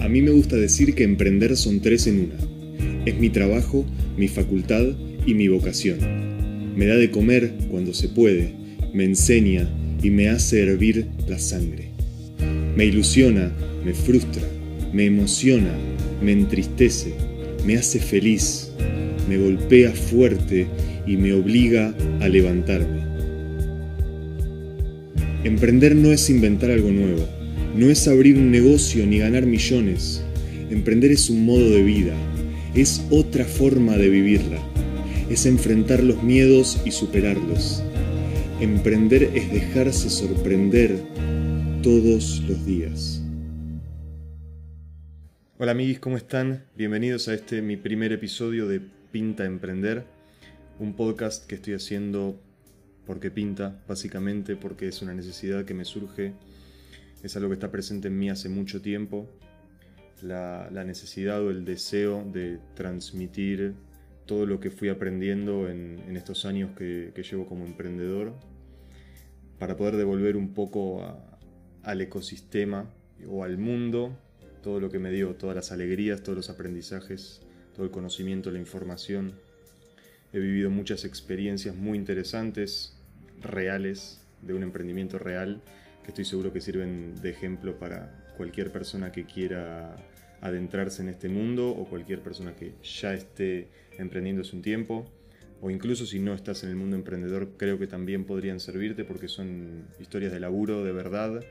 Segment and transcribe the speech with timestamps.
[0.00, 3.04] A mí me gusta decir que emprender son tres en una.
[3.04, 3.84] Es mi trabajo,
[4.16, 4.86] mi facultad
[5.26, 5.98] y mi vocación.
[6.74, 8.54] Me da de comer cuando se puede,
[8.94, 9.68] me enseña
[10.02, 11.90] y me hace hervir la sangre.
[12.74, 13.52] Me ilusiona,
[13.84, 14.42] me frustra,
[14.94, 15.74] me emociona,
[16.22, 17.12] me entristece,
[17.66, 18.72] me hace feliz,
[19.28, 20.66] me golpea fuerte
[21.06, 22.99] y me obliga a levantarme.
[25.42, 27.26] Emprender no es inventar algo nuevo,
[27.74, 30.22] no es abrir un negocio ni ganar millones.
[30.68, 32.14] Emprender es un modo de vida,
[32.74, 34.58] es otra forma de vivirla,
[35.30, 37.82] es enfrentar los miedos y superarlos.
[38.60, 41.00] Emprender es dejarse sorprender
[41.82, 43.22] todos los días.
[45.56, 46.64] Hola amigos, ¿cómo están?
[46.76, 50.04] Bienvenidos a este mi primer episodio de Pinta Emprender,
[50.78, 52.38] un podcast que estoy haciendo
[53.10, 56.32] porque pinta, básicamente porque es una necesidad que me surge,
[57.24, 59.28] es algo que está presente en mí hace mucho tiempo,
[60.22, 63.74] la, necesidad o el deseo de transmitir
[64.26, 68.32] todo lo que fui aprendiendo en, estos años que, llevo como emprendedor,
[69.58, 71.04] para poder devolver un poco
[71.82, 72.88] al ecosistema
[73.28, 74.16] o al mundo
[74.62, 77.42] todo lo que me dio, todas las alegrías, todos los aprendizajes,
[77.74, 79.32] todo el conocimiento, la información.
[80.32, 82.94] He vivido muchas experiencias muy interesantes,
[83.40, 85.60] reales, de un emprendimiento real,
[86.02, 89.96] que estoy seguro que sirven de ejemplo para cualquier persona que quiera
[90.40, 93.68] adentrarse en este mundo o cualquier persona que ya esté
[93.98, 95.10] emprendiendo hace un tiempo
[95.60, 99.28] o incluso si no estás en el mundo emprendedor creo que también podrían servirte porque
[99.28, 101.44] son historias de laburo de verdad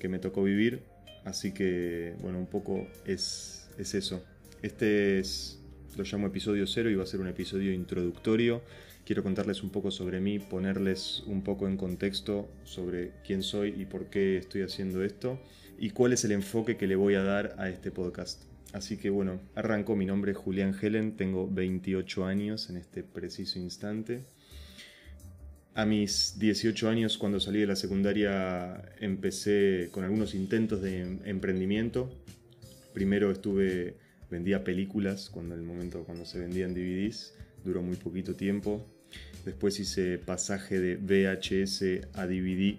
[0.00, 0.82] que me tocó vivir
[1.28, 4.24] Así que, bueno, un poco es, eso.
[4.62, 5.60] Este es,
[5.96, 8.62] lo llamo episodio cero y va a ser un episodio introductorio.
[9.08, 13.86] Quiero contarles un poco sobre mí, ponerles un poco en contexto sobre quién soy y
[13.86, 15.40] por qué estoy haciendo esto
[15.78, 18.42] y cuál es el enfoque que le voy a dar a este podcast.
[18.74, 23.58] Así que bueno, arranco, mi nombre es Julián Helen, tengo 28 años en este preciso
[23.58, 24.24] instante.
[25.72, 31.20] A mis 18 años, cuando salí de la secundaria, empecé con algunos intentos de em,
[31.24, 32.10] emprendimiento.
[32.92, 33.96] Primero estuve,
[34.30, 37.32] vendía películas cuando el momento cuando se vendían DVDs,
[37.64, 38.86] duró muy poquito tiempo.
[39.44, 42.78] Después hice pasaje de VHS a DVD,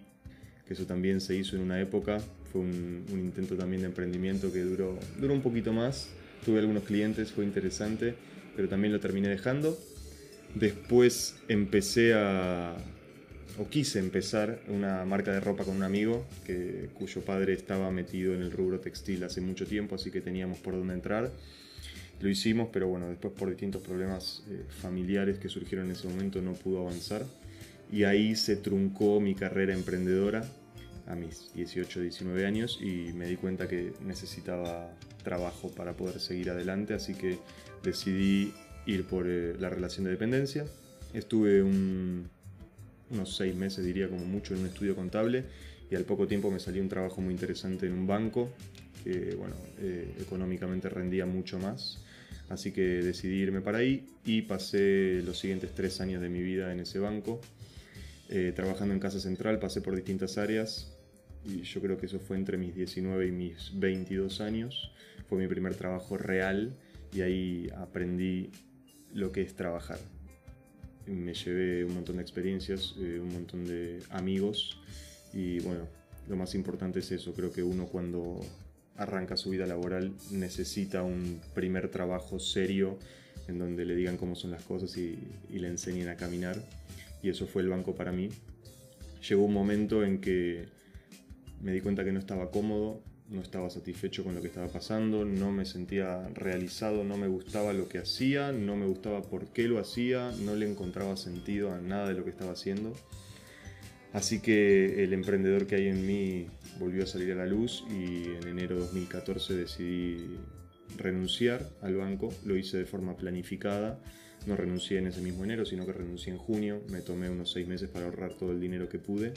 [0.67, 2.19] que eso también se hizo en una época.
[2.51, 6.09] Fue un, intento también de emprendimiento que duró, duró un poquito más.
[6.45, 8.15] Tuve algunos clientes, fue interesante,
[8.55, 9.77] pero también lo terminé dejando.
[10.55, 12.75] Después empecé a,
[13.59, 18.33] o quise empezar una marca de ropa con un amigo que, cuyo padre estaba metido
[18.33, 21.31] en el rubro textil hace mucho tiempo, así que teníamos por dónde entrar.
[22.21, 26.41] Lo hicimos, pero bueno, después por distintos problemas eh, familiares que surgieron en ese momento
[26.41, 27.25] no pudo avanzar.
[27.91, 30.43] Y ahí se truncó mi carrera emprendedora
[31.07, 34.91] a mis 18, 19 años y me di cuenta que necesitaba
[35.23, 37.39] trabajo para poder seguir adelante, así que
[37.83, 38.53] decidí
[38.85, 40.65] ir por eh, la relación de dependencia.
[41.13, 45.45] Estuve unos seis meses, diría como mucho, en un estudio contable
[45.89, 48.49] y al poco tiempo me salió un trabajo muy interesante en un banco
[49.03, 52.03] que, bueno, eh, económicamente rendía mucho más.
[52.49, 56.71] Así que decidí irme para ahí y pasé los siguientes tres años de mi vida
[56.71, 57.39] en ese banco.
[58.29, 60.91] Eh, trabajando en Casa Central, pasé por distintas áreas
[61.45, 64.91] y yo creo que eso fue entre mis 19 y mis 22 años.
[65.27, 66.75] Fue mi primer trabajo real
[67.13, 68.49] y ahí aprendí
[69.13, 69.99] lo que es trabajar.
[71.05, 74.79] Me llevé un montón de experiencias, eh, un montón de amigos
[75.33, 75.87] y bueno,
[76.27, 78.39] lo más importante es eso, creo que uno cuando
[78.99, 82.99] arranca su vida laboral necesita un primer trabajo serio
[83.47, 85.17] en donde le digan cómo son las cosas y,
[85.51, 86.61] le enseñen a caminar
[87.23, 88.29] y eso fue el banco para mí.
[89.27, 90.67] Llegó un momento en que
[91.61, 95.25] me di cuenta que no estaba cómodo, no estaba satisfecho con lo que estaba pasando,
[95.25, 99.67] no me sentía realizado, no me gustaba lo que hacía, no me gustaba por qué
[99.67, 102.93] lo hacía, no le encontraba sentido a nada de lo que estaba haciendo.
[104.13, 106.47] Así que el emprendedor que hay en mí
[106.79, 110.37] volvió a salir a la luz y en enero de 2014 decidí
[110.97, 113.99] renunciar al banco, lo hice de forma planificada,
[114.47, 117.67] no renuncié en ese mismo enero, sino que renuncié en junio, me tomé unos seis
[117.67, 119.33] meses para ahorrar todo el dinero que pude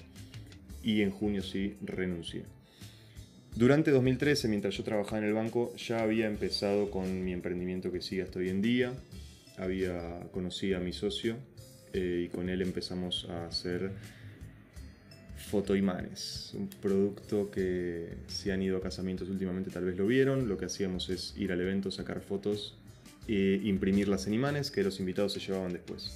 [0.82, 2.44] y en junio sí renuncié.
[3.54, 8.00] Durante 2013, mientras yo trabajaba en el banco, ya había empezado con mi emprendimiento que
[8.00, 8.94] sigue hasta hoy en día.
[9.58, 11.36] Había conocido a mi socio
[11.92, 13.92] eh, y con él empezamos a hacer
[15.50, 20.48] fotoimanes, un producto que si han ido a casamientos últimamente tal vez lo vieron.
[20.48, 22.76] Lo que hacíamos es ir al evento, sacar fotos
[23.28, 26.10] e imprimirlas en imanes que los invitados se llevaban después.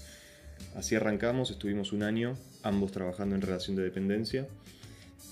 [0.74, 4.46] Así arrancamos, estuvimos un año, ambos trabajando en relación de dependencia.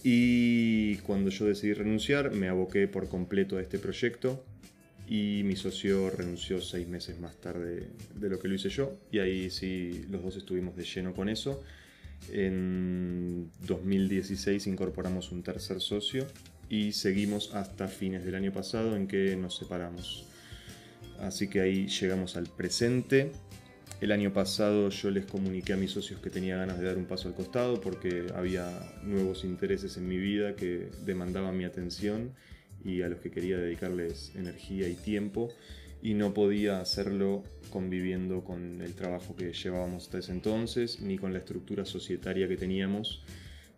[0.03, 4.45] Y cuando yo decidí renunciar, me aboqué por completo a este proyecto
[5.09, 8.93] y mi socio renunció seis meses más tarde de lo que lo hice yo.
[9.11, 11.63] Y ahí sí, los dos estuvimos de lleno con eso.
[12.33, 16.27] En 2016 incorporamos un tercer socio
[16.69, 20.27] y seguimos hasta fines del año pasado en que nos separamos.
[21.21, 23.31] Así que ahí llegamos al presente.
[24.01, 27.07] El año pasado yo les comuniqué a mis socios que tenía ganas de dar un
[27.07, 28.69] paso al costado porque había
[29.03, 32.33] nuevos intereses en mi vida que demandaban mi atención
[32.85, 35.51] y a los que quería dedicarles energía y tiempo
[36.05, 41.33] y no podía hacerlo conviviendo con el trabajo que llevábamos hasta ese entonces ni con
[41.33, 43.23] la estructura societaria que teníamos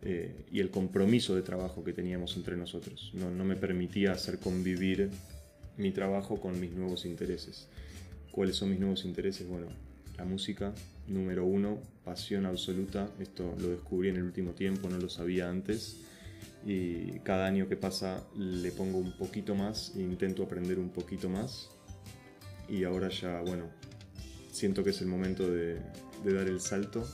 [0.02, 3.12] eh, y el compromiso de trabajo que teníamos entre nosotros.
[3.14, 5.08] No, no me permitía hacer convivir
[5.76, 7.69] mi trabajo con mis nuevos intereses.
[8.32, 9.46] ¿Cuáles son mis nuevos intereses?
[9.46, 9.69] Bueno,
[10.19, 10.75] la música,
[11.06, 13.08] número uno, pasión absoluta.
[13.20, 15.99] Esto lo descubrí en el último tiempo, no lo sabía antes.
[16.67, 21.28] Y cada año que pasa le pongo un poquito más e intento aprender un poquito
[21.28, 21.70] más.
[22.69, 23.71] Y ahora ya, bueno,
[24.51, 25.81] siento que es el momento de,
[26.25, 27.07] dar el salto.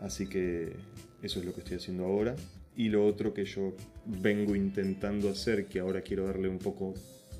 [0.00, 0.72] Así que
[1.22, 2.34] eso es lo que estoy haciendo ahora.
[2.76, 3.74] Y lo otro que yo
[4.06, 6.94] vengo intentando hacer, que ahora quiero darle un poco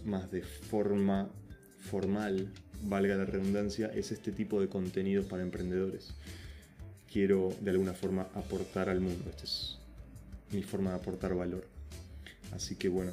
[0.05, 1.31] más de forma
[1.79, 2.53] formal,
[2.83, 6.15] valga la redundancia, es este tipo de contenidos para emprendedores.
[7.11, 9.25] Quiero de alguna forma aportar al mundo.
[9.31, 9.79] Esta es
[10.53, 11.67] mi forma de aportar valor.
[12.53, 13.13] Así que bueno,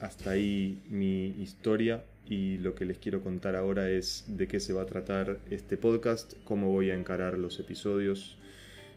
[0.00, 4.72] hasta ahí mi historia y lo que les quiero contar ahora es de qué se
[4.72, 8.38] va a tratar este podcast, cómo voy a encarar los episodios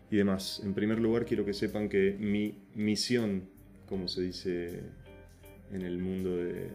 [0.09, 0.61] y demás.
[0.63, 3.43] En primer lugar quiero que sepan que mi misión,
[3.87, 4.79] como se dice
[5.71, 6.69] en el mundo de,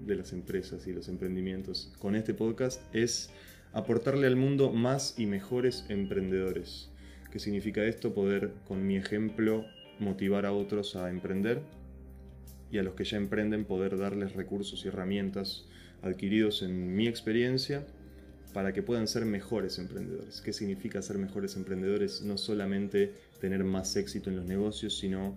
[0.00, 3.30] de las empresas y los emprendimientos con este podcast es
[3.72, 6.90] aportarle al mundo más y mejores emprendedores.
[7.30, 8.14] ¿Qué significa esto?
[8.14, 9.66] Poder con mi ejemplo
[9.98, 11.60] motivar a otros a emprender
[12.70, 15.66] y a los que ya emprenden poder darles recursos y herramientas
[16.02, 17.86] adquiridos en mi experiencia
[18.52, 20.40] para que puedan ser mejores emprendedores.
[20.40, 22.22] ¿Qué significa ser mejores emprendedores?
[22.22, 25.36] No solamente tener más éxito en los negocios, sino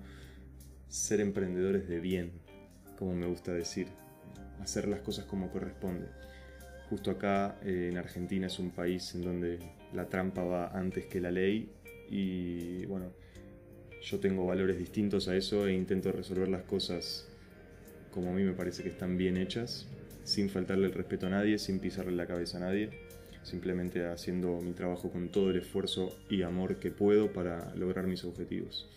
[0.88, 2.32] ser emprendedores de bien,
[2.98, 3.88] como me gusta decir
[4.62, 6.08] hacer las cosas como corresponde.
[6.90, 9.60] Justo acá eh, en Argentina es un país en donde
[9.94, 11.72] la trampa va antes que la ley
[12.10, 13.14] y bueno,
[14.02, 17.28] yo tengo valores distintos a eso e intento resolver las cosas
[18.12, 19.88] como a mí me parece que están bien hechas,
[20.24, 22.90] sin faltarle el respeto a nadie, sin pisarle la cabeza a nadie,
[23.44, 28.24] simplemente haciendo mi trabajo con todo el esfuerzo y amor que puedo para lograr mis
[28.24, 28.90] objetivos.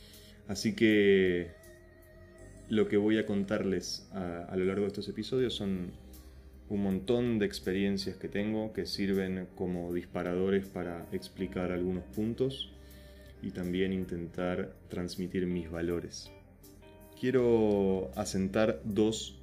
[0.49, 1.53] Así que
[2.69, 5.93] lo que voy a contarles a, lo largo de estos episodios son
[6.69, 12.73] un montón de experiencias que tengo que sirven como disparadores para explicar algunos puntos
[13.43, 16.31] y también intentar transmitir mis valores.
[17.21, 19.39] Quiero asentar dos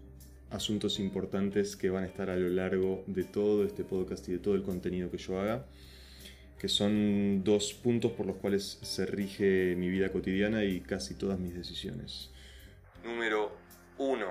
[0.51, 4.39] asuntos importantes que van a estar a lo largo de todo este podcast y de
[4.39, 5.65] todo el contenido que yo haga,
[6.59, 11.39] que son dos puntos por los cuales se rige mi vida cotidiana y casi todas
[11.39, 12.30] mis decisiones.
[13.03, 13.51] Número
[13.98, 14.25] 1.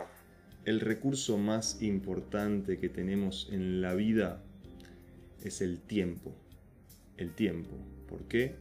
[0.66, 4.42] El recurso más importante que tenemos en la vida
[5.42, 6.34] es el tiempo.
[7.16, 7.76] El tiempo.
[8.08, 8.56] ¿Por qué?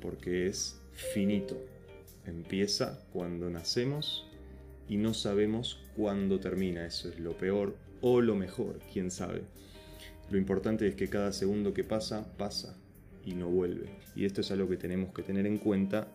[0.00, 1.56] Porque es finito.
[2.24, 4.26] Empieza cuando nacemos
[4.88, 6.86] y no sabemos cuándo termina.
[6.86, 9.42] Eso es lo peor o lo mejor, quién sabe.
[10.30, 12.76] Lo importante es que cada segundo que pasa, pasa
[13.24, 13.90] y no vuelve.
[14.14, 16.08] Y esto es algo que tenemos que tener en cuenta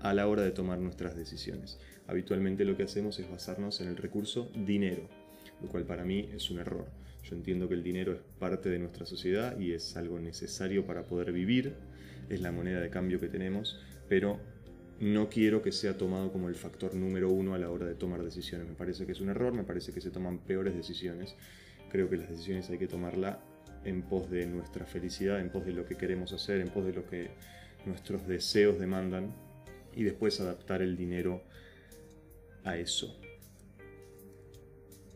[0.00, 3.96] a la hora de tomar nuestras decisiones habitualmente lo que hacemos es basarnos en el
[3.96, 5.08] recurso dinero,
[5.62, 6.86] lo cual para mí es un error.
[7.22, 11.04] Yo entiendo que el dinero es parte de nuestra sociedad y es algo necesario para
[11.04, 11.74] poder vivir,
[12.28, 14.38] es la moneda de cambio que tenemos, pero
[15.00, 18.22] no quiero que sea tomado como el factor número uno a la hora de tomar
[18.22, 18.68] decisiones.
[18.68, 21.34] Me parece que es un error, me parece que se toman peores decisiones.
[21.90, 23.40] Creo que las decisiones hay que tomarla
[23.84, 26.92] en pos de nuestra felicidad, en pos de lo que queremos hacer, en pos de
[26.92, 27.30] lo que
[27.86, 29.34] nuestros deseos demandan
[29.94, 31.42] y después adaptar el dinero
[32.64, 33.18] a eso.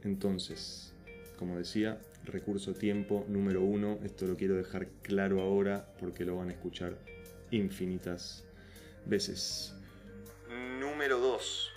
[0.04, 0.92] Entonces,
[1.38, 6.50] como decía, recurso tiempo número uno, esto lo quiero dejar claro ahora porque lo van
[6.50, 6.98] a escuchar
[7.50, 8.44] infinitas
[9.08, 9.74] veces.
[10.80, 11.70] Número dos.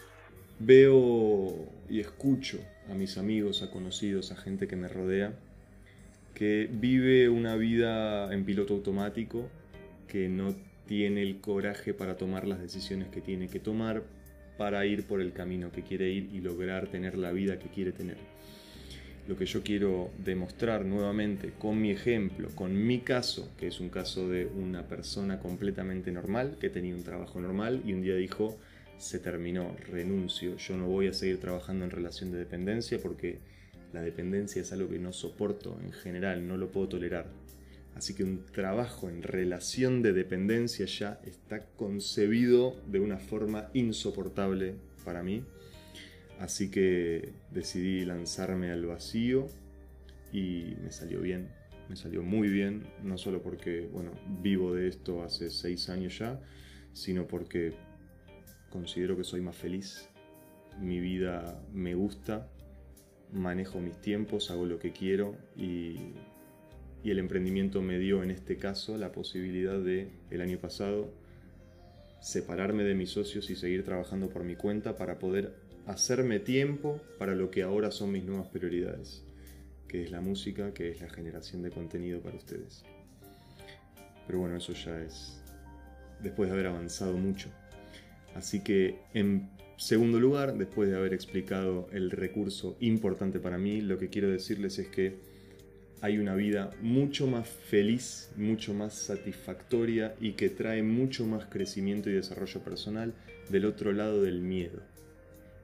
[0.60, 2.60] Veo y escucho
[2.90, 5.34] a mis amigos, a conocidos, a gente que me rodea,
[6.36, 9.50] que vive una vida en piloto automático,
[10.08, 14.04] que no tiene el coraje para tomar las decisiones que tiene que tomar
[14.58, 17.92] para ir por el camino que quiere ir y lograr tener la vida que quiere
[17.92, 18.18] tener.
[19.32, 23.88] Lo que yo quiero demostrar nuevamente con mi ejemplo, con mi caso, que es un
[23.88, 28.58] caso de una persona completamente normal, que tenía un trabajo normal y un día dijo,
[28.98, 33.40] se terminó, renuncio, yo no voy a seguir trabajando en relación de dependencia porque
[33.94, 37.28] la dependencia es algo que no soporto en general, no lo puedo tolerar.
[37.96, 44.76] Así que un trabajo en relación de dependencia ya está concebido de una forma insoportable
[45.06, 45.46] para mí.
[46.42, 49.46] Así que decidí lanzarme al vacío
[50.34, 51.50] y me salió bien,
[51.88, 56.42] me salió muy bien, no solo porque, bueno, vivo de esto hace seis años ya,
[56.94, 57.74] sino porque
[58.72, 60.10] considero que soy más feliz,
[60.80, 62.50] mi vida me gusta,
[63.32, 66.14] manejo mis tiempos, hago lo que quiero y
[67.04, 71.12] y el emprendimiento me dio en este caso la posibilidad de, el año pasado,
[72.22, 75.56] separarme de mis socios y seguir trabajando por mi cuenta para poder
[75.88, 79.24] hacerme tiempo para lo que ahora son mis nuevas prioridades,
[79.88, 82.84] que es la música, que es la generación de contenido para ustedes.
[84.28, 85.42] Pero bueno, eso ya es
[86.22, 87.50] después de haber avanzado mucho.
[88.36, 93.98] Así que en segundo lugar, después de haber explicado el recurso importante para mí, lo
[93.98, 95.31] que quiero decirles es que
[96.02, 102.10] hay una vida mucho más feliz, mucho más satisfactoria y que trae mucho más crecimiento
[102.10, 103.14] y desarrollo personal
[103.50, 104.82] del otro lado del miedo.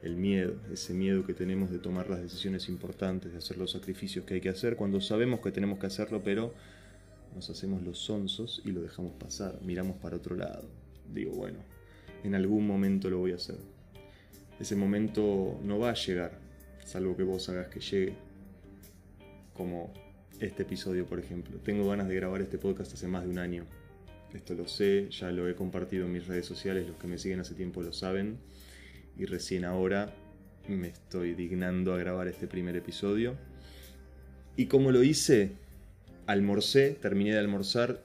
[0.03, 4.25] El miedo, ese miedo que tenemos de tomar las decisiones importantes, de hacer los sacrificios
[4.25, 6.53] que hay que hacer cuando sabemos que tenemos que hacerlo, pero
[7.34, 10.70] nos hacemos los sonsos y lo dejamos pasar, miramos para otro lado.
[11.12, 11.58] Digo, bueno,
[12.24, 13.58] en algún momento lo voy a hacer.
[14.60, 16.38] Ese momento no va a llegar,
[16.86, 18.13] salvo que vos hagas que llegue,
[19.56, 19.91] como
[20.39, 21.58] este episodio, por ejemplo.
[21.63, 23.65] Tengo ganas de grabar este podcast hace más de un año.
[24.34, 27.39] Esto lo sé, ya lo he compartido en mis redes sociales, los que me siguen
[27.39, 28.38] hace tiempo lo saben.
[29.17, 30.13] Y recién ahora
[30.67, 33.36] me estoy dignando a grabar este primer episodio.
[34.56, 35.51] ¿Y cómo lo hice?
[36.27, 38.03] Almorcé, terminé de almorzar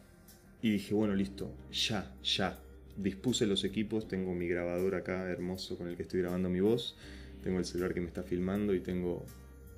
[0.63, 2.59] y dije, bueno, listo, ya, ya.
[2.97, 6.97] Dispuse los equipos, tengo mi grabador acá hermoso con el que estoy grabando mi voz,
[7.43, 9.25] tengo el celular que me está filmando y tengo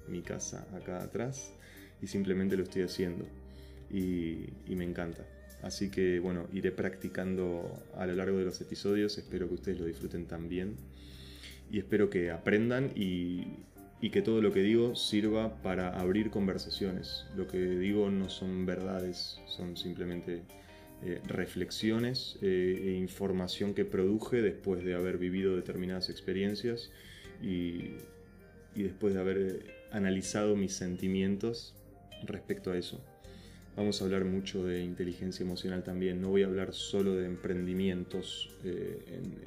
[0.09, 1.55] mi casa acá atrás
[2.03, 3.27] y simplemente lo estoy haciendo
[3.91, 5.25] y, me encanta.
[5.63, 9.87] Así que bueno, iré practicando a lo largo de los episodios, espero que ustedes lo
[9.87, 10.77] disfruten también
[11.71, 13.47] y espero que aprendan y,
[14.13, 17.25] que todo lo que digo sirva para abrir conversaciones.
[17.35, 20.43] Lo que digo no son verdades, son simplemente
[21.03, 26.91] eh, reflexiones eh, e información que produje después de haber vivido determinadas experiencias
[27.43, 27.93] y,
[28.75, 31.75] después de haber eh, analizado mis sentimientos
[32.27, 33.03] respecto a eso.
[33.77, 36.21] Vamos a hablar mucho de inteligencia emocional también.
[36.21, 38.99] No voy a hablar solo de emprendimientos eh,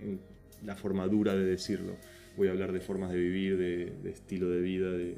[0.02, 0.20] en,
[0.66, 1.96] la forma dura de decirlo.
[2.36, 5.16] Voy a hablar de formas de vivir, de, estilo de vida, de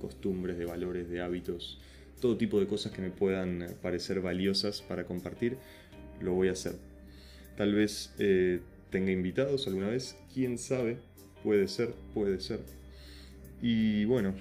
[0.00, 1.80] costumbres, de valores, de hábitos,
[2.20, 5.58] todo tipo de cosas que me puedan parecer valiosas para compartir.
[6.20, 6.74] Lo voy a hacer.
[7.56, 10.98] Tal vez eh, tenga invitados alguna vez, quién sabe,
[11.44, 12.60] puede ser, puede ser.
[13.60, 14.34] Y bueno,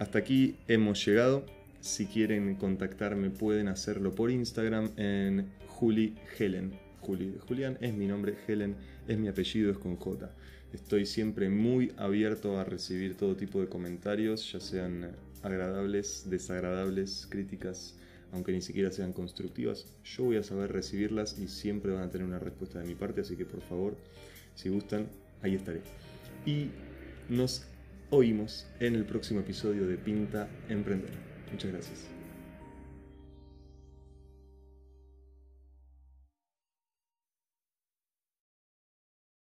[0.00, 1.44] hasta aquí hemos llegado.
[1.80, 6.72] Si quieren contactarme pueden hacerlo por Instagram en Juli Helen.
[7.00, 8.76] Juli, Julián es mi nombre, Helen
[9.06, 10.30] es mi apellido, es con J.
[10.72, 15.10] Estoy siempre muy abierto a recibir todo tipo de comentarios, ya sean
[15.42, 17.94] agradables, desagradables, críticas,
[18.32, 19.86] aunque ni siquiera sean constructivas.
[20.04, 23.20] Yo voy a saber recibirlas y siempre van a tener una respuesta de mi parte,
[23.20, 23.96] así que por favor,
[24.54, 25.08] si gustan,
[25.42, 25.82] ahí estaré.
[26.46, 26.70] Y
[27.28, 27.66] nos
[28.10, 31.10] oímos en el próximo episodio de Pinta Emprender.
[31.52, 32.19] Muchas gracias.